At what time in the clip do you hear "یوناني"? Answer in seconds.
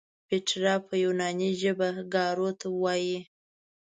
1.03-1.49